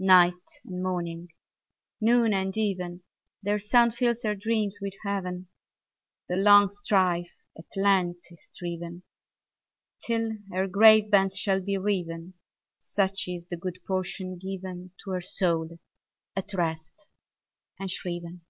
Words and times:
Night 0.00 0.34
and 0.64 0.82
morning, 0.82 1.28
noon 2.00 2.34
and 2.34 2.56
even, 2.56 3.02
Their 3.44 3.60
sound 3.60 3.94
fills 3.94 4.24
her 4.24 4.34
dreams 4.34 4.80
with 4.82 4.94
Heaven: 5.04 5.46
The 6.28 6.34
long 6.34 6.70
strife 6.70 7.32
at 7.56 7.64
lent 7.76 8.16
is 8.28 8.44
striven: 8.50 9.04
Till 10.04 10.32
her 10.50 10.66
grave 10.66 11.12
bands 11.12 11.36
shall 11.38 11.62
be 11.62 11.78
riven 11.78 12.34
20 12.80 12.80
Such 12.80 13.28
is 13.28 13.46
the 13.46 13.56
good 13.56 13.78
portion 13.86 14.36
given 14.36 14.90
To 15.04 15.12
her 15.12 15.20
soul 15.20 15.78
at 16.36 16.52
rest 16.54 17.06
and 17.78 17.88
shriven. 17.88 18.40